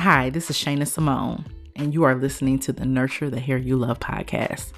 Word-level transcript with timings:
Hi, 0.00 0.30
this 0.30 0.48
is 0.48 0.56
Shayna 0.56 0.88
Simone, 0.88 1.44
and 1.76 1.92
you 1.92 2.04
are 2.04 2.14
listening 2.14 2.58
to 2.60 2.72
the 2.72 2.86
Nurture 2.86 3.28
the 3.28 3.38
Hair 3.38 3.58
You 3.58 3.76
Love 3.76 4.00
podcast. 4.00 4.72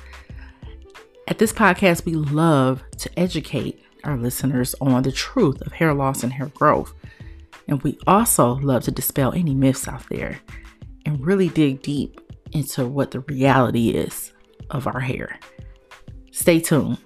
At 1.29 1.39
this 1.39 1.53
podcast, 1.53 2.05
we 2.05 2.15
love 2.15 2.83
to 2.99 3.11
educate 3.17 3.81
our 4.03 4.17
listeners 4.17 4.75
on 4.81 5.05
the 5.05 5.13
truth 5.13 5.61
of 5.61 5.75
hair 5.75 5.95
loss 5.95 6.25
and 6.25 6.33
hair 6.33 6.49
growth. 6.49 6.93
And 7.69 7.81
we 7.85 8.01
also 8.05 8.55
love 8.55 8.83
to 8.83 8.91
dispel 8.91 9.33
any 9.33 9.55
myths 9.55 9.87
out 9.87 10.03
there 10.09 10.41
and 11.07 11.25
really 11.25 11.51
dig 11.51 11.83
deep 11.83 12.21
into 12.51 12.89
what 12.89 13.13
the 13.13 13.21
reality 13.21 13.91
is 13.91 14.33
of 14.71 14.89
our 14.89 14.99
hair. 14.99 15.39
Stay 16.33 16.59
tuned. 16.59 16.99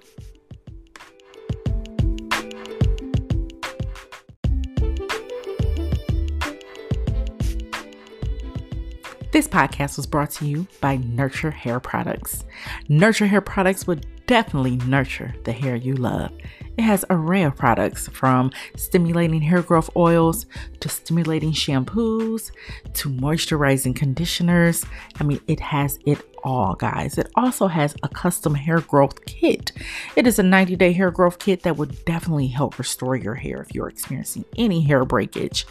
This 9.37 9.47
podcast 9.47 9.97
was 9.97 10.07
brought 10.07 10.31
to 10.31 10.47
you 10.47 10.65
by 10.81 10.97
Nurture 10.97 11.51
Hair 11.51 11.81
Products. 11.81 12.43
Nurture 12.89 13.27
Hair 13.27 13.41
Products 13.41 13.85
would 13.85 14.07
definitely 14.25 14.77
nurture 14.77 15.35
the 15.43 15.51
hair 15.51 15.75
you 15.75 15.93
love. 15.93 16.31
It 16.75 16.81
has 16.81 17.05
a 17.11 17.13
array 17.13 17.43
of 17.43 17.55
products 17.55 18.07
from 18.07 18.51
stimulating 18.75 19.41
hair 19.41 19.61
growth 19.61 19.91
oils 19.95 20.47
to 20.79 20.89
stimulating 20.89 21.51
shampoos 21.51 22.51
to 22.93 23.09
moisturizing 23.09 23.95
conditioners. 23.95 24.85
I 25.19 25.23
mean, 25.23 25.39
it 25.47 25.59
has 25.59 25.99
it 26.05 26.19
all, 26.43 26.75
guys. 26.75 27.17
It 27.17 27.29
also 27.35 27.67
has 27.67 27.95
a 28.03 28.09
custom 28.09 28.55
hair 28.55 28.81
growth 28.81 29.25
kit. 29.25 29.71
It 30.15 30.27
is 30.27 30.39
a 30.39 30.43
90 30.43 30.75
day 30.75 30.93
hair 30.93 31.11
growth 31.11 31.39
kit 31.39 31.63
that 31.63 31.77
would 31.77 32.05
definitely 32.05 32.47
help 32.47 32.77
restore 32.79 33.15
your 33.15 33.35
hair 33.35 33.61
if 33.61 33.73
you're 33.73 33.89
experiencing 33.89 34.45
any 34.57 34.81
hair 34.81 35.05
breakage. 35.05 35.65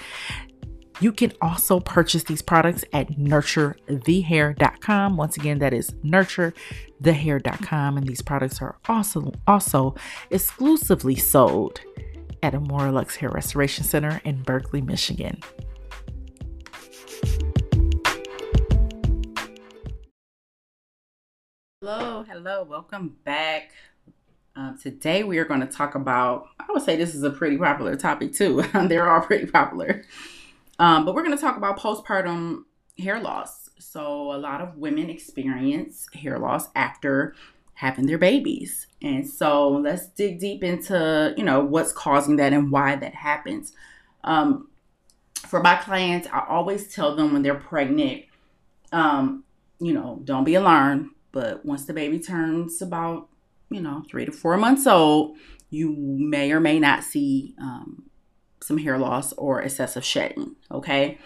You 0.98 1.12
can 1.12 1.32
also 1.42 1.78
purchase 1.78 2.24
these 2.24 2.40
products 2.40 2.82
at 2.94 3.10
nurturethehair.com. 3.18 5.16
Once 5.18 5.36
again, 5.36 5.58
that 5.58 5.74
is 5.74 5.90
nurturethehair.com. 6.02 7.98
And 7.98 8.06
these 8.06 8.22
products 8.22 8.62
are 8.62 8.76
also, 8.88 9.32
also 9.46 9.94
exclusively 10.30 11.16
sold 11.16 11.82
at 12.42 12.54
Amora 12.54 12.94
Lux 12.94 13.16
Hair 13.16 13.28
Restoration 13.30 13.84
Center 13.84 14.22
in 14.24 14.42
Berkley, 14.42 14.80
Michigan. 14.80 15.38
Hello, 21.82 22.24
hello, 22.26 22.64
welcome 22.64 23.16
back. 23.24 23.72
Um, 24.56 24.78
today 24.82 25.24
we 25.24 25.36
are 25.36 25.44
going 25.44 25.60
to 25.60 25.66
talk 25.66 25.94
about, 25.94 26.46
I 26.58 26.64
would 26.70 26.82
say 26.82 26.96
this 26.96 27.14
is 27.14 27.22
a 27.22 27.28
pretty 27.28 27.58
popular 27.58 27.96
topic 27.96 28.32
too. 28.32 28.64
They're 28.88 29.10
all 29.12 29.20
pretty 29.20 29.44
popular. 29.46 30.02
Um, 30.78 31.04
but 31.04 31.14
we're 31.14 31.22
going 31.22 31.36
to 31.36 31.40
talk 31.40 31.56
about 31.56 31.78
postpartum 31.78 32.64
hair 32.98 33.20
loss. 33.20 33.70
So, 33.78 34.32
a 34.32 34.38
lot 34.38 34.60
of 34.60 34.76
women 34.76 35.10
experience 35.10 36.06
hair 36.14 36.38
loss 36.38 36.68
after 36.74 37.34
having 37.74 38.06
their 38.06 38.18
babies. 38.18 38.86
And 39.02 39.28
so, 39.28 39.68
let's 39.68 40.08
dig 40.08 40.38
deep 40.38 40.64
into, 40.64 41.34
you 41.36 41.44
know, 41.44 41.60
what's 41.60 41.92
causing 41.92 42.36
that 42.36 42.52
and 42.52 42.70
why 42.70 42.96
that 42.96 43.14
happens. 43.14 43.72
Um, 44.24 44.68
for 45.46 45.62
my 45.62 45.76
clients, 45.76 46.28
I 46.32 46.44
always 46.48 46.92
tell 46.92 47.14
them 47.14 47.32
when 47.32 47.42
they're 47.42 47.54
pregnant, 47.54 48.24
um, 48.92 49.44
you 49.78 49.92
know, 49.92 50.20
don't 50.24 50.44
be 50.44 50.54
alarmed. 50.54 51.10
But 51.32 51.64
once 51.64 51.84
the 51.84 51.92
baby 51.92 52.18
turns 52.18 52.80
about, 52.80 53.28
you 53.70 53.80
know, 53.80 54.04
three 54.10 54.24
to 54.24 54.32
four 54.32 54.56
months 54.56 54.86
old, 54.86 55.36
you 55.70 55.94
may 55.98 56.50
or 56.52 56.60
may 56.60 56.78
not 56.78 57.04
see 57.04 57.54
um, 57.60 58.04
some 58.66 58.78
hair 58.78 58.98
loss 58.98 59.32
or 59.34 59.62
excessive 59.62 60.04
shedding. 60.04 60.56
Okay. 60.70 61.18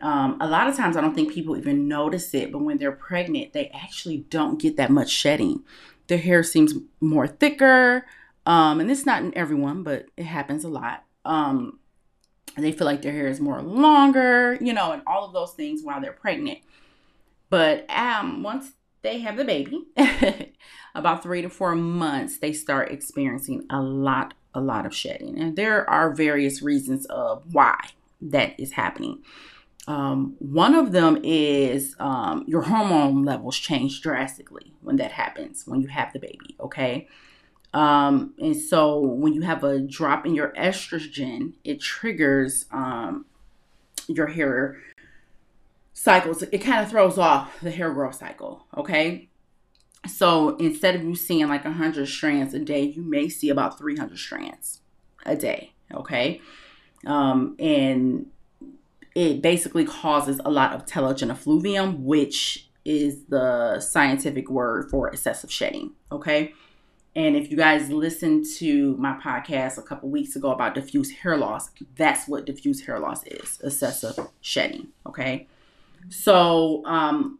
Um, 0.00 0.36
a 0.40 0.46
lot 0.46 0.68
of 0.68 0.76
times 0.76 0.96
I 0.96 1.00
don't 1.00 1.14
think 1.14 1.32
people 1.32 1.56
even 1.56 1.88
notice 1.88 2.32
it, 2.34 2.52
but 2.52 2.58
when 2.58 2.78
they're 2.78 2.92
pregnant, 2.92 3.52
they 3.52 3.68
actually 3.68 4.18
don't 4.30 4.60
get 4.60 4.76
that 4.76 4.90
much 4.90 5.10
shedding. 5.10 5.64
Their 6.06 6.18
hair 6.18 6.42
seems 6.42 6.74
more 7.00 7.26
thicker. 7.26 8.06
Um, 8.44 8.78
and 8.78 8.90
it's 8.90 9.06
not 9.06 9.22
in 9.22 9.36
everyone, 9.36 9.82
but 9.82 10.06
it 10.16 10.24
happens 10.24 10.64
a 10.64 10.68
lot. 10.68 11.04
Um, 11.24 11.80
they 12.56 12.72
feel 12.72 12.86
like 12.86 13.02
their 13.02 13.12
hair 13.12 13.26
is 13.26 13.40
more 13.40 13.60
longer, 13.60 14.56
you 14.60 14.72
know, 14.72 14.92
and 14.92 15.02
all 15.06 15.24
of 15.24 15.32
those 15.32 15.52
things 15.52 15.82
while 15.82 16.00
they're 16.00 16.12
pregnant. 16.12 16.60
But 17.50 17.88
um, 17.90 18.42
once 18.42 18.72
they 19.02 19.18
have 19.20 19.36
the 19.36 19.44
baby, 19.44 19.86
about 20.94 21.22
three 21.22 21.42
to 21.42 21.48
four 21.48 21.74
months, 21.74 22.38
they 22.38 22.52
start 22.52 22.92
experiencing 22.92 23.66
a 23.70 23.80
lot 23.80 24.34
a 24.56 24.60
lot 24.60 24.86
of 24.86 24.94
shedding. 24.94 25.38
And 25.38 25.54
there 25.54 25.88
are 25.88 26.14
various 26.14 26.62
reasons 26.62 27.04
of 27.06 27.42
why 27.52 27.78
that 28.22 28.58
is 28.58 28.72
happening. 28.72 29.22
Um, 29.86 30.34
one 30.40 30.74
of 30.74 30.90
them 30.90 31.20
is 31.22 31.94
um, 32.00 32.44
your 32.48 32.62
hormone 32.62 33.24
levels 33.24 33.56
change 33.56 34.00
drastically 34.00 34.72
when 34.80 34.96
that 34.96 35.12
happens, 35.12 35.64
when 35.66 35.80
you 35.80 35.88
have 35.88 36.12
the 36.12 36.18
baby, 36.18 36.56
okay? 36.58 37.06
Um, 37.72 38.34
and 38.38 38.56
so 38.56 38.98
when 38.98 39.34
you 39.34 39.42
have 39.42 39.62
a 39.62 39.78
drop 39.78 40.26
in 40.26 40.34
your 40.34 40.52
estrogen, 40.54 41.52
it 41.62 41.80
triggers 41.80 42.64
um, 42.72 43.26
your 44.08 44.28
hair 44.28 44.78
cycles. 45.92 46.42
It 46.42 46.58
kind 46.58 46.82
of 46.82 46.90
throws 46.90 47.18
off 47.18 47.60
the 47.60 47.70
hair 47.70 47.92
growth 47.92 48.16
cycle, 48.16 48.66
okay? 48.76 49.28
So 50.06 50.56
instead 50.56 50.94
of 50.94 51.02
you 51.02 51.14
seeing 51.14 51.48
like 51.48 51.64
100 51.64 52.06
strands 52.06 52.54
a 52.54 52.58
day, 52.58 52.82
you 52.82 53.02
may 53.02 53.28
see 53.28 53.50
about 53.50 53.78
300 53.78 54.18
strands 54.18 54.80
a 55.24 55.36
day. 55.36 55.72
Okay. 55.92 56.40
Um, 57.04 57.56
and 57.58 58.26
it 59.14 59.42
basically 59.42 59.84
causes 59.84 60.40
a 60.44 60.50
lot 60.50 60.72
of 60.74 60.86
telogen 60.86 61.30
effluvium, 61.30 62.04
which 62.04 62.68
is 62.84 63.24
the 63.28 63.80
scientific 63.80 64.48
word 64.48 64.90
for 64.90 65.08
excessive 65.08 65.50
shedding. 65.50 65.92
Okay. 66.12 66.52
And 67.16 67.34
if 67.34 67.50
you 67.50 67.56
guys 67.56 67.90
listened 67.90 68.44
to 68.58 68.94
my 68.98 69.18
podcast 69.18 69.78
a 69.78 69.82
couple 69.82 70.10
weeks 70.10 70.36
ago 70.36 70.50
about 70.50 70.74
diffuse 70.74 71.10
hair 71.10 71.38
loss, 71.38 71.70
that's 71.96 72.28
what 72.28 72.44
diffuse 72.44 72.84
hair 72.84 73.00
loss 73.00 73.24
is 73.24 73.58
excessive 73.64 74.18
shedding. 74.42 74.88
Okay. 75.06 75.48
So, 76.10 76.84
um, 76.84 77.38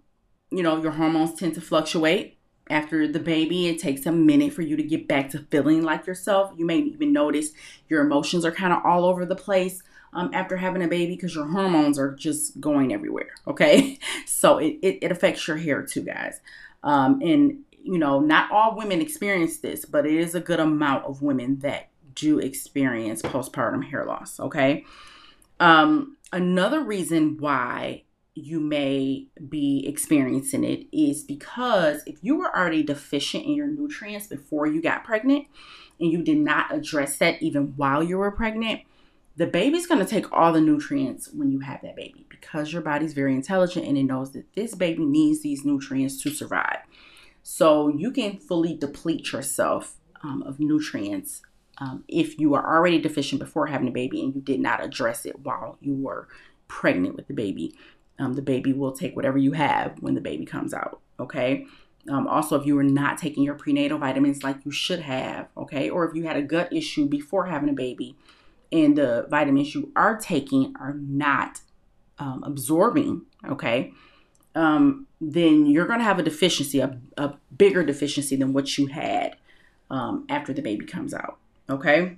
you 0.51 0.63
know, 0.63 0.81
your 0.81 0.93
hormones 0.93 1.39
tend 1.39 1.55
to 1.55 1.61
fluctuate 1.61 2.36
after 2.69 3.07
the 3.07 3.21
baby, 3.21 3.69
it 3.69 3.79
takes 3.79 4.07
a 4.07 4.13
minute 4.13 4.53
for 4.53 4.63
you 4.63 4.77
to 4.77 4.83
get 4.83 5.07
back 5.07 5.31
to 5.31 5.39
feeling 5.51 5.83
like 5.83 6.07
yourself. 6.07 6.53
You 6.57 6.67
may 6.67 6.79
even 6.79 7.13
notice 7.13 7.51
your 7.89 8.05
emotions 8.05 8.45
are 8.45 8.53
kind 8.53 8.73
of 8.73 8.85
all 8.85 9.05
over 9.05 9.25
the 9.25 9.37
place 9.37 9.83
um, 10.13 10.31
after 10.33 10.57
having 10.57 10.83
a 10.83 10.89
baby 10.89 11.15
because 11.15 11.35
your 11.35 11.47
hormones 11.47 11.99
are 11.99 12.15
just 12.15 12.61
going 12.61 12.93
everywhere. 12.93 13.31
Okay. 13.47 13.99
So 14.29 14.59
it, 14.59 14.79
it, 14.83 14.99
it 15.03 15.11
affects 15.11 15.49
your 15.49 15.57
hair 15.57 15.83
too, 15.83 16.03
guys. 16.03 16.41
Um, 16.83 17.21
and, 17.23 17.65
you 17.83 17.99
know, 17.99 18.21
not 18.21 18.51
all 18.53 18.77
women 18.77 19.01
experience 19.01 19.59
this, 19.59 19.85
but 19.85 20.05
it 20.05 20.15
is 20.15 20.35
a 20.35 20.41
good 20.41 20.61
amount 20.61 21.05
of 21.05 21.23
women 21.23 21.59
that 21.61 21.89
do 22.15 22.39
experience 22.39 23.23
postpartum 23.23 23.83
hair 23.85 24.05
loss. 24.05 24.39
Okay. 24.39 24.85
Um, 25.59 26.17
another 26.33 26.81
reason 26.83 27.39
why 27.39 28.03
you 28.37 28.61
may 28.61 29.27
be 29.49 29.83
experiencing 29.89 30.63
it 30.63 30.87
is 30.93 31.25
because 31.25 32.03
if 32.07 32.19
you 32.21 32.37
were 32.37 32.55
already 32.55 32.83
deficient 32.83 33.47
in 33.47 33.55
your 33.55 33.67
nutrients 33.67 34.27
before 34.27 34.67
you 34.67 34.83
got 34.83 35.05
pregnant 35.05 35.47
and 35.99 36.13
you 36.13 36.23
did 36.23 36.37
not 36.37 36.73
address 36.73 37.17
that 37.17 37.43
even 37.43 37.73
while 37.77 38.03
you 38.03 38.19
were 38.19 38.31
pregnant, 38.31 38.83
the 39.37 39.47
baby's 39.47 39.87
going 39.87 40.05
to 40.05 40.11
take 40.11 40.31
all 40.33 40.53
the 40.53 40.61
nutrients 40.61 41.31
when 41.33 41.51
you 41.51 41.61
have 41.61 41.81
that 41.81 41.97
baby 41.97 42.27
because 42.29 42.75
your 42.75 42.83
body's 42.83 43.15
very 43.15 43.35
intelligent 43.35 43.87
and 43.87 43.97
it 43.97 44.05
knows 44.05 44.33
that 44.33 44.53
this 44.55 44.75
baby 44.75 45.07
needs 45.07 45.41
these 45.41 45.65
nutrients 45.65 46.23
to 46.23 46.31
survive. 46.31 46.81
So 47.43 47.89
you 47.89 48.11
can 48.11 48.37
fully 48.37 48.75
deplete 48.77 49.33
yourself 49.33 49.97
um, 50.23 50.43
of 50.43 50.61
nutrients 50.61 51.41
um, 51.79 52.05
if 52.07 52.39
you 52.39 52.55
are 52.55 52.77
already 52.77 53.01
deficient 53.01 53.39
before 53.39 53.67
having 53.67 53.89
a 53.89 53.93
baby 53.93 54.23
and 54.23 54.35
you 54.35 54.43
did 54.43 54.61
not 54.61 54.85
address 54.85 55.25
it 55.25 55.41
while 55.41 55.79
you 55.81 55.95
were 55.95 56.29
pregnant 56.69 57.17
with 57.17 57.29
the 57.29 57.35
baby 57.35 57.75
um, 58.19 58.35
the 58.35 58.43
baby 58.43 58.73
will 58.73 58.93
take 58.93 59.15
whatever 59.15 59.39
you 59.39 59.53
have 59.53 59.97
when 60.01 60.15
the 60.15 60.21
baby 60.21 60.45
comes 60.45 60.73
out. 60.73 61.01
Okay. 61.21 61.67
Um, 62.09 62.29
also, 62.29 62.59
if 62.59 62.67
you 62.67 62.79
are 62.79 62.85
not 62.85 63.19
taking 63.19 63.43
your 63.43 63.55
prenatal 63.55 63.99
vitamins 63.99 64.45
like 64.45 64.65
you 64.65 64.71
should 64.71 65.01
have, 65.01 65.49
okay, 65.57 65.91
or 65.91 66.09
if 66.09 66.15
you 66.15 66.25
had 66.25 66.37
a 66.37 66.43
gut 66.43 66.73
issue 66.73 67.07
before 67.07 67.47
having 67.47 67.69
a 67.69 67.73
baby 67.73 68.17
and 68.71 68.97
the 68.97 69.27
vitamins 69.29 69.75
you 69.75 69.91
are 69.97 70.17
taking 70.17 70.75
are 70.79 70.95
not 70.95 71.61
um, 72.19 72.45
absorbing, 72.45 73.23
okay, 73.49 73.93
um, 74.55 75.07
then 75.21 75.67
you're 75.67 75.87
going 75.87 75.99
to 75.99 76.05
have 76.05 76.19
a 76.19 76.23
deficiency, 76.23 76.79
a, 76.79 76.97
a, 77.17 77.35
bigger 77.57 77.85
deficiency 77.85 78.37
than 78.37 78.53
what 78.53 78.79
you 78.79 78.87
had 78.87 79.37
um, 79.91 80.27
after 80.29 80.53
the 80.53 80.63
baby 80.63 80.87
comes 80.87 81.13
out, 81.13 81.39
okay. 81.69 82.17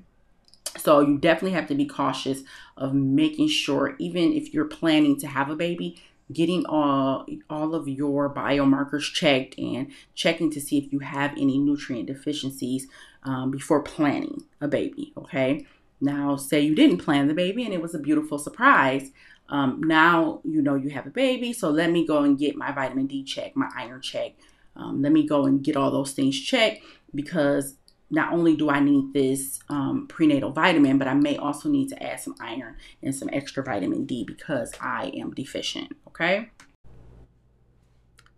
So 0.77 1.01
you 1.01 1.19
definitely 1.19 1.53
have 1.53 1.69
to 1.69 1.75
be 1.75 1.87
cautious 1.87 2.43
of 2.77 2.95
making 2.95 3.49
sure, 3.49 3.97
even 3.99 4.33
if 4.33 4.53
you're 4.53 4.67
planning 4.67 5.19
to 5.21 5.27
have 5.27 5.51
a 5.51 5.57
baby, 5.57 6.01
getting 6.33 6.67
all 6.67 7.27
all 7.49 7.75
of 7.75 7.89
your 7.89 8.33
biomarkers 8.33 9.13
checked 9.13 9.59
and 9.59 9.91
checking 10.15 10.51
to 10.51 10.61
see 10.61 10.79
if 10.79 10.93
you 10.93 10.99
have 11.01 11.33
any 11.33 11.59
nutrient 11.59 12.07
deficiencies 12.07 12.87
um, 13.25 13.51
before 13.51 13.83
planning 13.83 14.43
a 14.61 14.69
baby. 14.69 15.13
Okay. 15.17 15.67
Now, 16.01 16.37
say 16.37 16.61
you 16.61 16.75
didn't 16.75 16.99
plan 16.99 17.27
the 17.27 17.35
baby 17.35 17.65
and 17.65 17.75
it 17.75 17.83
was 17.83 17.95
a 17.95 17.99
beautiful 17.99 18.39
surprise. 18.39 19.11
Um, 19.49 19.81
now 19.83 20.41
you 20.45 20.61
know 20.61 20.75
you 20.75 20.91
have 20.91 21.07
a 21.07 21.11
baby, 21.11 21.53
so 21.53 21.71
let 21.71 21.91
me 21.91 22.07
go 22.07 22.23
and 22.23 22.39
get 22.39 22.55
my 22.55 22.71
vitamin 22.71 23.07
D 23.07 23.25
check, 23.25 23.57
my 23.57 23.71
iron 23.75 24.03
check. 24.03 24.33
Um, 24.77 25.03
let 25.03 25.11
me 25.11 25.27
go 25.27 25.47
and 25.47 25.65
get 25.65 25.77
all 25.77 25.91
those 25.91 26.13
things 26.13 26.39
checked 26.39 26.85
because 27.15 27.75
not 28.11 28.33
only 28.33 28.57
do 28.57 28.71
I 28.71 28.81
need 28.81 29.13
this 29.13 29.61
um, 29.69 30.07
prenatal 30.09 30.51
vitamin, 30.51 30.99
but 30.99 31.09
I 31.09 31.15
may 31.15 31.37
also 31.37 31.69
need 31.69 31.89
to 31.91 32.03
add 32.03 32.21
some 32.21 32.35
iron 32.41 32.77
and 33.03 33.15
some 33.15 33.29
extra 33.33 33.63
vitamin 33.63 34.07
D 34.07 34.25
because 34.25 34.73
I 34.81 35.13
am 35.15 35.33
deficient. 35.33 35.95
Okay. 36.09 36.51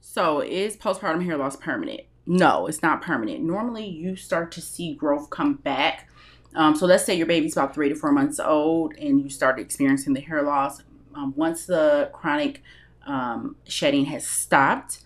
So, 0.00 0.40
is 0.40 0.76
postpartum 0.76 1.24
hair 1.24 1.36
loss 1.36 1.54
permanent? 1.54 2.00
No, 2.26 2.66
it's 2.66 2.82
not 2.82 3.00
permanent. 3.00 3.44
Normally, 3.44 3.86
you 3.86 4.16
start 4.16 4.50
to 4.52 4.60
see 4.60 4.94
growth 4.94 5.30
come 5.30 5.54
back. 5.54 6.08
Um, 6.56 6.74
so, 6.74 6.86
let's 6.86 7.04
say 7.04 7.14
your 7.14 7.28
baby's 7.28 7.56
about 7.56 7.74
three 7.74 7.88
to 7.88 7.94
four 7.94 8.10
months 8.10 8.40
old 8.40 8.94
and 8.94 9.20
you 9.20 9.30
start 9.30 9.60
experiencing 9.60 10.14
the 10.14 10.20
hair 10.20 10.42
loss. 10.42 10.82
Um, 11.14 11.32
once 11.36 11.66
the 11.66 12.10
chronic 12.12 12.62
um, 13.06 13.54
shedding 13.66 14.06
has 14.06 14.26
stopped, 14.26 15.00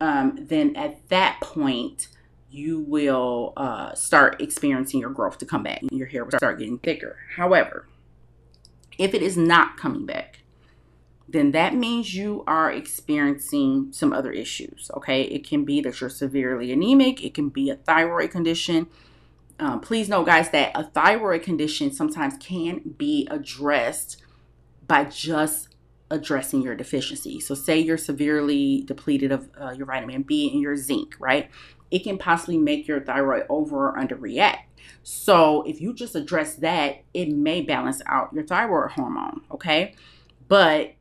um, 0.00 0.38
then 0.40 0.74
at 0.74 1.06
that 1.10 1.38
point, 1.42 2.08
you 2.56 2.80
will 2.80 3.52
uh, 3.56 3.94
start 3.94 4.40
experiencing 4.40 5.00
your 5.00 5.10
growth 5.10 5.38
to 5.38 5.46
come 5.46 5.62
back. 5.62 5.82
And 5.82 5.92
your 5.92 6.08
hair 6.08 6.24
will 6.24 6.38
start 6.38 6.58
getting 6.58 6.78
thicker. 6.78 7.16
However, 7.36 7.86
if 8.98 9.12
it 9.12 9.22
is 9.22 9.36
not 9.36 9.76
coming 9.76 10.06
back, 10.06 10.40
then 11.28 11.50
that 11.52 11.74
means 11.74 12.14
you 12.14 12.44
are 12.46 12.72
experiencing 12.72 13.92
some 13.92 14.12
other 14.12 14.32
issues. 14.32 14.90
Okay, 14.96 15.22
it 15.22 15.46
can 15.46 15.64
be 15.64 15.80
that 15.82 16.00
you're 16.00 16.08
severely 16.08 16.72
anemic, 16.72 17.22
it 17.22 17.34
can 17.34 17.48
be 17.48 17.68
a 17.68 17.76
thyroid 17.76 18.30
condition. 18.30 18.86
Um, 19.58 19.80
please 19.80 20.08
know, 20.08 20.22
guys, 20.22 20.50
that 20.50 20.72
a 20.74 20.84
thyroid 20.84 21.42
condition 21.42 21.92
sometimes 21.92 22.34
can 22.38 22.94
be 22.96 23.26
addressed 23.30 24.22
by 24.86 25.04
just 25.04 25.68
addressing 26.10 26.62
your 26.62 26.74
deficiency. 26.74 27.40
So, 27.40 27.54
say 27.54 27.78
you're 27.78 27.98
severely 27.98 28.82
depleted 28.82 29.32
of 29.32 29.48
uh, 29.60 29.70
your 29.70 29.86
vitamin 29.86 30.22
B 30.22 30.50
and 30.52 30.60
your 30.60 30.76
zinc, 30.76 31.16
right? 31.18 31.50
It 31.90 32.00
can 32.00 32.18
possibly 32.18 32.58
make 32.58 32.88
your 32.88 33.00
thyroid 33.00 33.44
over 33.48 33.88
or 33.88 33.96
underreact. 33.96 34.60
So, 35.02 35.62
if 35.62 35.80
you 35.80 35.94
just 35.94 36.14
address 36.14 36.56
that, 36.56 37.02
it 37.14 37.28
may 37.28 37.62
balance 37.62 38.02
out 38.06 38.32
your 38.32 38.44
thyroid 38.44 38.92
hormone, 38.92 39.42
okay? 39.50 39.94
But 40.48 40.94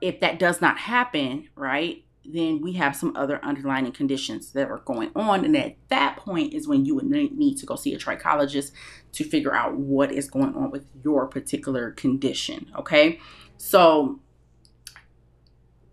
if 0.00 0.20
that 0.20 0.38
does 0.38 0.60
not 0.60 0.78
happen, 0.78 1.48
right, 1.54 2.04
then 2.24 2.60
we 2.60 2.72
have 2.72 2.96
some 2.96 3.14
other 3.16 3.42
underlying 3.44 3.90
conditions 3.92 4.52
that 4.52 4.70
are 4.70 4.78
going 4.78 5.10
on. 5.14 5.44
And 5.44 5.56
at 5.56 5.76
that 5.88 6.16
point 6.16 6.54
is 6.54 6.66
when 6.66 6.84
you 6.84 6.94
would 6.94 7.04
need 7.06 7.58
to 7.58 7.66
go 7.66 7.76
see 7.76 7.94
a 7.94 7.98
trichologist 7.98 8.72
to 9.12 9.24
figure 9.24 9.54
out 9.54 9.76
what 9.76 10.10
is 10.10 10.28
going 10.28 10.54
on 10.54 10.70
with 10.70 10.86
your 11.02 11.26
particular 11.26 11.90
condition. 11.92 12.70
Okay. 12.78 13.20
So, 13.56 14.20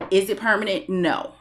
is 0.10 0.30
it 0.30 0.39
permanent? 0.39 0.89
No. 0.89 1.34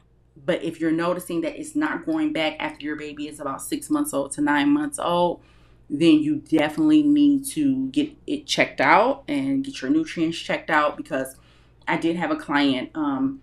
But 0.51 0.65
if 0.65 0.81
you're 0.81 0.91
noticing 0.91 1.43
that 1.43 1.57
it's 1.61 1.77
not 1.77 2.05
going 2.05 2.33
back 2.33 2.57
after 2.59 2.85
your 2.85 2.97
baby 2.97 3.29
is 3.29 3.39
about 3.39 3.63
six 3.63 3.89
months 3.89 4.13
old 4.13 4.33
to 4.33 4.41
nine 4.41 4.71
months 4.71 4.99
old, 4.99 5.43
then 5.89 6.19
you 6.19 6.39
definitely 6.39 7.05
need 7.05 7.45
to 7.51 7.87
get 7.91 8.11
it 8.27 8.49
checked 8.49 8.81
out 8.81 9.23
and 9.29 9.63
get 9.63 9.81
your 9.81 9.93
nutrients 9.93 10.37
checked 10.37 10.69
out 10.69 10.97
because 10.97 11.37
I 11.87 11.99
did 11.99 12.17
have 12.17 12.33
a 12.33 12.37
client 12.37 12.91
um, 12.97 13.43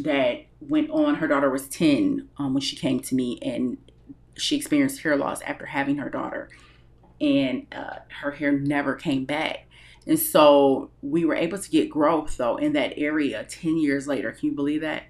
that 0.00 0.46
went 0.60 0.90
on. 0.90 1.14
Her 1.14 1.28
daughter 1.28 1.48
was 1.48 1.68
10 1.68 2.28
um, 2.38 2.54
when 2.54 2.60
she 2.60 2.74
came 2.74 2.98
to 3.02 3.14
me, 3.14 3.38
and 3.40 3.78
she 4.36 4.56
experienced 4.56 5.02
hair 5.02 5.16
loss 5.16 5.40
after 5.42 5.66
having 5.66 5.98
her 5.98 6.10
daughter, 6.10 6.48
and 7.20 7.68
uh, 7.70 7.98
her 8.20 8.32
hair 8.32 8.50
never 8.50 8.96
came 8.96 9.24
back. 9.24 9.68
And 10.08 10.18
so 10.18 10.90
we 11.02 11.24
were 11.24 11.36
able 11.36 11.58
to 11.58 11.70
get 11.70 11.88
growth 11.88 12.36
though 12.36 12.56
in 12.56 12.72
that 12.72 12.94
area 12.96 13.44
10 13.44 13.76
years 13.76 14.08
later. 14.08 14.32
Can 14.32 14.48
you 14.48 14.56
believe 14.56 14.80
that? 14.80 15.04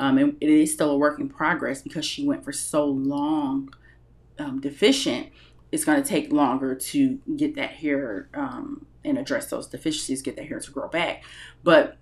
Um, 0.00 0.16
and 0.16 0.36
it 0.40 0.48
is 0.48 0.72
still 0.72 0.90
a 0.90 0.96
work 0.96 1.20
in 1.20 1.28
progress 1.28 1.82
because 1.82 2.06
she 2.06 2.26
went 2.26 2.42
for 2.42 2.52
so 2.52 2.86
long 2.86 3.72
um, 4.38 4.58
deficient. 4.58 5.28
It's 5.70 5.84
going 5.84 6.02
to 6.02 6.08
take 6.08 6.32
longer 6.32 6.74
to 6.74 7.18
get 7.36 7.54
that 7.56 7.72
hair 7.72 8.28
um, 8.32 8.86
and 9.04 9.18
address 9.18 9.50
those 9.50 9.68
deficiencies, 9.68 10.22
get 10.22 10.36
that 10.36 10.46
hair 10.48 10.58
to 10.58 10.70
grow 10.72 10.88
back. 10.88 11.22
But 11.62 11.98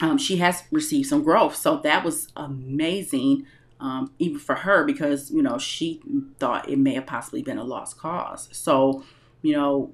um, 0.00 0.16
she 0.16 0.38
has 0.38 0.62
received 0.72 1.06
some 1.08 1.22
growth. 1.22 1.54
So 1.54 1.76
that 1.78 2.02
was 2.02 2.28
amazing, 2.34 3.46
um, 3.78 4.10
even 4.18 4.38
for 4.38 4.54
her, 4.54 4.84
because, 4.84 5.30
you 5.30 5.42
know, 5.42 5.58
she 5.58 6.00
thought 6.38 6.68
it 6.68 6.78
may 6.78 6.94
have 6.94 7.06
possibly 7.06 7.42
been 7.42 7.58
a 7.58 7.64
lost 7.64 7.98
cause. 7.98 8.48
So, 8.52 9.04
you 9.42 9.52
know, 9.52 9.92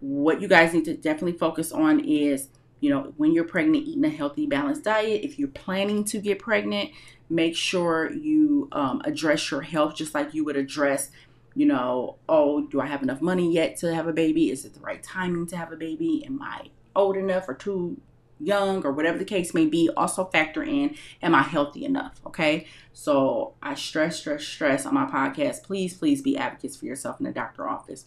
what 0.00 0.40
you 0.40 0.48
guys 0.48 0.72
need 0.72 0.86
to 0.86 0.96
definitely 0.96 1.36
focus 1.38 1.72
on 1.72 2.00
is, 2.00 2.48
you 2.80 2.90
know, 2.90 3.12
when 3.16 3.32
you're 3.32 3.44
pregnant, 3.44 3.86
eating 3.86 4.04
a 4.04 4.10
healthy, 4.10 4.46
balanced 4.46 4.84
diet. 4.84 5.22
If 5.22 5.38
you're 5.38 5.48
planning 5.48 6.04
to 6.04 6.18
get 6.18 6.38
pregnant, 6.38 6.90
make 7.28 7.56
sure 7.56 8.10
you 8.12 8.68
um, 8.72 9.02
address 9.04 9.50
your 9.50 9.60
health 9.62 9.94
just 9.94 10.14
like 10.14 10.34
you 10.34 10.44
would 10.44 10.56
address 10.56 11.10
you 11.54 11.66
know, 11.66 12.16
oh, 12.28 12.66
do 12.66 12.80
I 12.80 12.86
have 12.86 13.02
enough 13.02 13.20
money 13.20 13.52
yet 13.52 13.76
to 13.78 13.92
have 13.94 14.06
a 14.06 14.12
baby? 14.12 14.50
Is 14.50 14.64
it 14.64 14.74
the 14.74 14.80
right 14.80 15.02
timing 15.02 15.46
to 15.48 15.56
have 15.56 15.72
a 15.72 15.76
baby? 15.76 16.24
Am 16.24 16.40
I 16.40 16.70
old 16.94 17.16
enough 17.16 17.48
or 17.48 17.54
too 17.54 18.00
young 18.38 18.84
or 18.84 18.92
whatever 18.92 19.18
the 19.18 19.24
case 19.24 19.52
may 19.52 19.66
be, 19.66 19.90
also 19.96 20.24
factor 20.24 20.62
in 20.62 20.94
am 21.22 21.34
I 21.34 21.42
healthy 21.42 21.84
enough? 21.84 22.20
Okay. 22.26 22.66
So 22.92 23.54
I 23.62 23.74
stress, 23.74 24.20
stress, 24.20 24.44
stress 24.44 24.86
on 24.86 24.94
my 24.94 25.06
podcast. 25.06 25.62
Please, 25.62 25.94
please 25.94 26.22
be 26.22 26.36
advocates 26.36 26.76
for 26.76 26.86
yourself 26.86 27.20
in 27.20 27.26
the 27.26 27.32
doctor 27.32 27.68
office. 27.68 28.06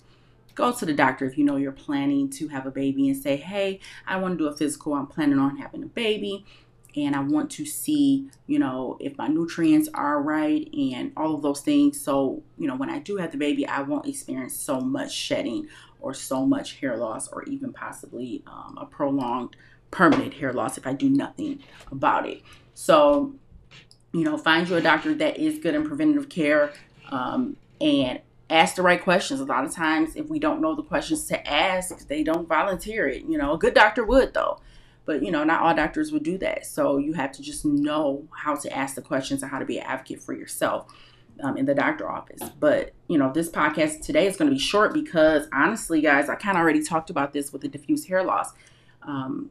Go 0.55 0.71
to 0.71 0.85
the 0.85 0.93
doctor 0.93 1.25
if 1.25 1.37
you 1.37 1.43
know 1.43 1.55
you're 1.55 1.71
planning 1.71 2.29
to 2.31 2.47
have 2.49 2.65
a 2.65 2.71
baby 2.71 3.09
and 3.09 3.21
say, 3.21 3.37
Hey, 3.37 3.79
I 4.05 4.17
want 4.17 4.37
to 4.37 4.43
do 4.43 4.47
a 4.47 4.55
physical. 4.55 4.93
I'm 4.93 5.07
planning 5.07 5.39
on 5.39 5.57
having 5.57 5.83
a 5.83 5.87
baby 5.87 6.45
and 6.95 7.15
I 7.15 7.21
want 7.21 7.49
to 7.51 7.65
see, 7.65 8.29
you 8.45 8.59
know, 8.59 8.97
if 8.99 9.17
my 9.17 9.27
nutrients 9.27 9.89
are 9.93 10.21
right 10.21 10.69
and 10.73 11.11
all 11.17 11.33
of 11.33 11.41
those 11.41 11.61
things. 11.61 11.99
So, 11.99 12.43
you 12.57 12.67
know, 12.67 12.75
when 12.75 12.89
I 12.89 12.99
do 12.99 13.17
have 13.17 13.31
the 13.31 13.37
baby, 13.37 13.67
I 13.67 13.81
won't 13.81 14.07
experience 14.07 14.55
so 14.55 14.79
much 14.79 15.11
shedding 15.11 15.67
or 15.99 16.13
so 16.13 16.45
much 16.45 16.79
hair 16.79 16.97
loss 16.97 17.27
or 17.29 17.43
even 17.43 17.73
possibly 17.73 18.43
um, 18.45 18.77
a 18.79 18.85
prolonged 18.85 19.55
permanent 19.89 20.33
hair 20.35 20.53
loss 20.53 20.77
if 20.77 20.85
I 20.85 20.93
do 20.93 21.09
nothing 21.09 21.63
about 21.91 22.27
it. 22.27 22.41
So, 22.75 23.33
you 24.11 24.23
know, 24.23 24.37
find 24.37 24.67
you 24.67 24.75
a 24.75 24.81
doctor 24.81 25.13
that 25.15 25.37
is 25.37 25.59
good 25.59 25.75
in 25.75 25.87
preventative 25.87 26.29
care 26.29 26.73
um, 27.09 27.57
and 27.81 28.19
ask 28.53 28.75
the 28.75 28.81
right 28.81 29.01
questions. 29.01 29.39
A 29.39 29.45
lot 29.45 29.65
of 29.65 29.71
times, 29.73 30.15
if 30.15 30.29
we 30.29 30.39
don't 30.39 30.61
know 30.61 30.75
the 30.75 30.83
questions 30.83 31.25
to 31.27 31.47
ask, 31.49 32.07
they 32.07 32.23
don't 32.23 32.47
volunteer 32.47 33.07
it. 33.07 33.23
You 33.23 33.37
know, 33.37 33.53
a 33.53 33.57
good 33.57 33.73
doctor 33.73 34.05
would, 34.05 34.33
though. 34.33 34.59
But, 35.05 35.23
you 35.23 35.31
know, 35.31 35.43
not 35.43 35.61
all 35.61 35.75
doctors 35.75 36.11
would 36.11 36.23
do 36.23 36.37
that. 36.37 36.65
So 36.65 36.97
you 36.97 37.13
have 37.13 37.31
to 37.33 37.41
just 37.41 37.65
know 37.65 38.27
how 38.31 38.55
to 38.55 38.73
ask 38.73 38.95
the 38.95 39.01
questions 39.01 39.41
and 39.41 39.51
how 39.51 39.59
to 39.59 39.65
be 39.65 39.79
an 39.79 39.85
advocate 39.85 40.21
for 40.21 40.33
yourself. 40.33 40.93
Um, 41.43 41.57
in 41.57 41.65
the 41.65 41.73
doctor 41.73 42.07
office. 42.07 42.47
But 42.59 42.93
you 43.07 43.17
know, 43.17 43.33
this 43.33 43.49
podcast 43.49 44.05
today 44.05 44.27
is 44.27 44.37
going 44.37 44.51
to 44.51 44.55
be 44.55 44.61
short 44.61 44.93
because 44.93 45.47
honestly, 45.51 45.99
guys, 45.99 46.29
I 46.29 46.35
kind 46.35 46.55
of 46.55 46.61
already 46.61 46.83
talked 46.83 47.09
about 47.09 47.33
this 47.33 47.51
with 47.51 47.63
the 47.63 47.67
diffuse 47.67 48.05
hair 48.05 48.23
loss. 48.23 48.51
Um, 49.01 49.49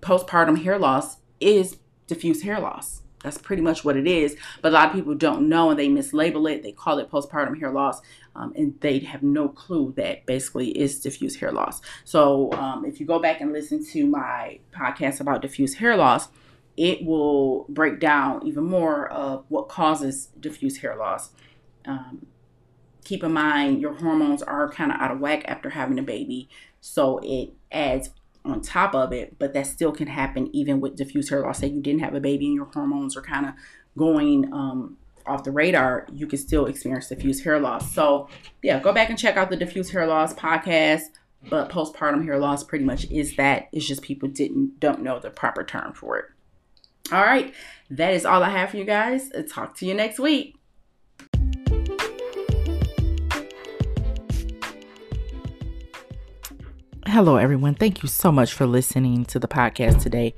postpartum 0.00 0.62
hair 0.62 0.78
loss 0.78 1.18
is 1.40 1.76
diffuse 2.06 2.40
hair 2.40 2.58
loss. 2.58 3.02
That's 3.22 3.38
pretty 3.38 3.62
much 3.62 3.84
what 3.84 3.96
it 3.96 4.06
is. 4.06 4.36
But 4.62 4.72
a 4.72 4.74
lot 4.74 4.88
of 4.88 4.94
people 4.94 5.14
don't 5.14 5.48
know 5.48 5.70
and 5.70 5.78
they 5.78 5.88
mislabel 5.88 6.50
it. 6.50 6.62
They 6.62 6.72
call 6.72 6.98
it 6.98 7.10
postpartum 7.10 7.58
hair 7.58 7.70
loss 7.70 8.00
um, 8.34 8.52
and 8.56 8.78
they 8.80 9.00
have 9.00 9.22
no 9.22 9.48
clue 9.48 9.92
that 9.96 10.24
basically 10.26 10.70
is 10.70 11.00
diffuse 11.00 11.36
hair 11.36 11.50
loss. 11.50 11.80
So 12.04 12.52
um, 12.52 12.84
if 12.84 13.00
you 13.00 13.06
go 13.06 13.18
back 13.18 13.40
and 13.40 13.52
listen 13.52 13.84
to 13.86 14.06
my 14.06 14.60
podcast 14.72 15.20
about 15.20 15.42
diffuse 15.42 15.74
hair 15.74 15.96
loss, 15.96 16.28
it 16.76 17.04
will 17.04 17.66
break 17.68 17.98
down 17.98 18.46
even 18.46 18.64
more 18.64 19.08
of 19.08 19.44
what 19.48 19.68
causes 19.68 20.28
diffuse 20.38 20.76
hair 20.76 20.94
loss. 20.94 21.30
Um, 21.84 22.26
keep 23.02 23.24
in 23.24 23.32
mind 23.32 23.80
your 23.80 23.94
hormones 23.94 24.42
are 24.42 24.70
kind 24.70 24.92
of 24.92 25.00
out 25.00 25.10
of 25.10 25.18
whack 25.18 25.44
after 25.48 25.70
having 25.70 25.98
a 25.98 26.02
baby. 26.02 26.48
So 26.80 27.18
it 27.24 27.54
adds 27.72 28.10
on 28.48 28.60
top 28.60 28.94
of 28.94 29.12
it, 29.12 29.38
but 29.38 29.52
that 29.54 29.66
still 29.66 29.92
can 29.92 30.06
happen 30.06 30.48
even 30.54 30.80
with 30.80 30.96
diffuse 30.96 31.28
hair 31.28 31.42
loss. 31.42 31.58
Say 31.58 31.68
you 31.68 31.82
didn't 31.82 32.00
have 32.00 32.14
a 32.14 32.20
baby 32.20 32.46
and 32.46 32.54
your 32.54 32.66
hormones 32.66 33.16
are 33.16 33.22
kind 33.22 33.46
of 33.46 33.54
going 33.96 34.52
um, 34.52 34.96
off 35.28 35.44
the 35.44 35.50
radar, 35.50 36.06
you 36.12 36.26
can 36.26 36.38
still 36.38 36.66
experience 36.66 37.08
diffuse 37.08 37.42
hair 37.42 37.60
loss. 37.60 37.92
So, 37.92 38.28
yeah, 38.62 38.80
go 38.80 38.92
back 38.92 39.10
and 39.10 39.18
check 39.18 39.36
out 39.36 39.50
the 39.50 39.56
diffuse 39.56 39.90
hair 39.90 40.06
loss 40.06 40.34
podcast. 40.34 41.02
But 41.48 41.70
postpartum 41.70 42.24
hair 42.24 42.38
loss 42.38 42.64
pretty 42.64 42.84
much 42.84 43.08
is 43.10 43.36
that. 43.36 43.68
It's 43.70 43.86
just 43.86 44.02
people 44.02 44.28
didn't 44.28 44.80
don't 44.80 45.02
know 45.02 45.20
the 45.20 45.30
proper 45.30 45.62
term 45.62 45.92
for 45.92 46.18
it. 46.18 46.24
All 47.12 47.20
right, 47.20 47.54
that 47.90 48.12
is 48.12 48.26
all 48.26 48.42
I 48.42 48.50
have 48.50 48.70
for 48.70 48.76
you 48.76 48.84
guys. 48.84 49.30
I'll 49.36 49.44
talk 49.44 49.76
to 49.76 49.86
you 49.86 49.94
next 49.94 50.18
week. 50.18 50.57
Hello, 57.10 57.36
everyone. 57.36 57.74
Thank 57.74 58.02
you 58.02 58.08
so 58.08 58.30
much 58.30 58.52
for 58.52 58.66
listening 58.66 59.24
to 59.24 59.38
the 59.38 59.48
podcast 59.48 60.02
today. 60.02 60.34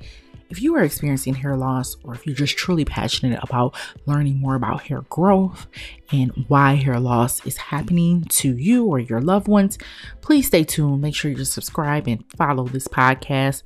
if 0.49 0.61
you 0.61 0.73
are 0.77 0.83
experiencing 0.83 1.33
hair 1.33 1.57
loss 1.57 1.97
or 2.01 2.13
if 2.13 2.25
you're 2.25 2.33
just 2.33 2.57
truly 2.57 2.85
passionate 2.85 3.37
about 3.43 3.75
learning 4.05 4.39
more 4.39 4.55
about 4.55 4.83
hair 4.83 5.01
growth 5.09 5.67
and 6.13 6.31
why 6.47 6.75
hair 6.75 6.97
loss 6.97 7.45
is 7.45 7.57
happening 7.57 8.23
to 8.29 8.55
you 8.55 8.85
or 8.85 8.99
your 8.99 9.19
loved 9.19 9.49
ones, 9.49 9.77
please 10.21 10.47
stay 10.47 10.63
tuned. 10.63 11.01
Make 11.01 11.13
sure 11.13 11.29
you 11.29 11.43
subscribe 11.43 12.07
and 12.07 12.23
follow 12.37 12.63
this 12.63 12.87
podcast. 12.87 13.63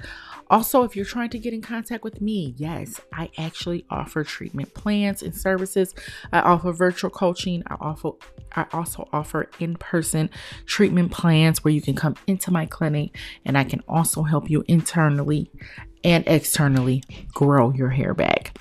Also, 0.50 0.84
if 0.84 0.96
you're 0.96 1.06
trying 1.06 1.30
to 1.30 1.40
get 1.40 1.54
in 1.54 1.62
contact 1.62 2.04
with 2.04 2.22
me, 2.22 2.54
yes, 2.58 3.02
I 3.12 3.30
actually 3.38 3.86
offer 3.90 4.24
treatment 4.24 4.74
plans 4.74 5.24
and 5.24 5.36
services. 5.36 5.96
I 6.32 6.42
offer 6.42 6.72
virtual 6.72 7.10
coaching. 7.10 7.64
I 7.68 7.76
offer 7.80 8.12
I 8.56 8.66
also 8.72 9.10
offer 9.12 9.50
in-person 9.60 10.30
treatment 10.66 11.12
plans 11.12 11.64
where 11.64 11.74
you 11.74 11.82
can 11.82 11.96
come 11.96 12.16
into 12.26 12.52
my 12.52 12.66
clinic 12.66 13.18
and 13.44 13.58
I 13.58 13.66
can 13.66 13.82
also 13.88 14.24
help 14.24 14.50
you 14.50 14.64
internally 14.68 15.52
and 16.04 16.24
externally 16.28 17.04
grow 17.34 17.72
your 17.72 17.90
hair 17.90 18.14
back. 18.14 18.58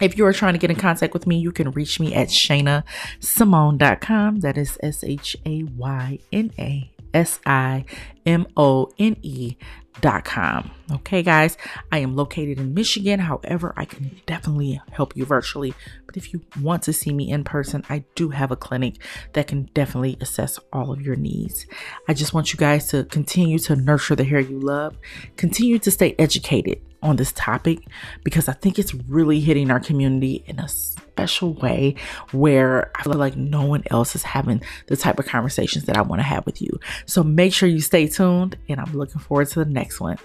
If 0.00 0.18
you 0.18 0.26
are 0.26 0.32
trying 0.32 0.54
to 0.54 0.58
get 0.58 0.70
in 0.70 0.76
contact 0.76 1.14
with 1.14 1.24
me, 1.26 1.38
you 1.38 1.52
can 1.52 1.70
reach 1.70 2.00
me 2.00 2.14
at 2.14 2.28
shaynasimone.com. 2.28 4.40
That 4.40 4.58
is 4.58 4.76
S 4.82 5.04
H 5.04 5.36
A 5.46 5.62
Y 5.62 6.18
N 6.32 6.52
A 6.58 6.90
S 7.14 7.38
I 7.46 7.84
M 8.26 8.46
O 8.56 8.90
N 8.98 9.16
E 9.22 9.56
com. 10.02 10.70
Okay, 10.92 11.22
guys, 11.22 11.56
I 11.90 11.98
am 11.98 12.14
located 12.14 12.58
in 12.58 12.74
Michigan. 12.74 13.20
However, 13.20 13.72
I 13.76 13.84
can 13.84 14.20
definitely 14.26 14.80
help 14.90 15.16
you 15.16 15.24
virtually. 15.24 15.74
But 16.06 16.16
if 16.16 16.32
you 16.32 16.42
want 16.60 16.82
to 16.84 16.92
see 16.92 17.12
me 17.12 17.30
in 17.30 17.44
person, 17.44 17.84
I 17.88 18.04
do 18.14 18.28
have 18.30 18.50
a 18.50 18.56
clinic 18.56 18.96
that 19.32 19.46
can 19.46 19.70
definitely 19.74 20.16
assess 20.20 20.58
all 20.72 20.92
of 20.92 21.00
your 21.00 21.16
needs. 21.16 21.66
I 22.08 22.14
just 22.14 22.34
want 22.34 22.52
you 22.52 22.58
guys 22.58 22.88
to 22.88 23.04
continue 23.04 23.58
to 23.60 23.76
nurture 23.76 24.14
the 24.14 24.24
hair 24.24 24.40
you 24.40 24.60
love, 24.60 24.96
continue 25.36 25.78
to 25.78 25.90
stay 25.90 26.14
educated 26.18 26.80
on 27.04 27.16
this 27.16 27.32
topic 27.32 27.80
because 28.24 28.48
I 28.48 28.54
think 28.54 28.78
it's 28.78 28.94
really 28.94 29.38
hitting 29.38 29.70
our 29.70 29.78
community 29.78 30.42
in 30.46 30.58
a 30.58 30.66
special 30.68 31.52
way 31.52 31.94
where 32.32 32.90
I 32.96 33.02
feel 33.02 33.12
like 33.14 33.36
no 33.36 33.64
one 33.66 33.84
else 33.90 34.16
is 34.16 34.22
having 34.22 34.62
the 34.86 34.96
type 34.96 35.18
of 35.18 35.26
conversations 35.26 35.84
that 35.84 35.96
I 35.96 36.02
want 36.02 36.20
to 36.20 36.24
have 36.24 36.46
with 36.46 36.62
you. 36.62 36.80
So 37.04 37.22
make 37.22 37.52
sure 37.52 37.68
you 37.68 37.80
stay 37.80 38.08
tuned 38.08 38.56
and 38.68 38.80
I'm 38.80 38.92
looking 38.94 39.20
forward 39.20 39.48
to 39.48 39.62
the 39.62 39.70
next 39.70 39.83
one. 40.00 40.18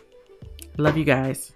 Love 0.77 0.97
you 0.97 1.03
guys. 1.03 1.51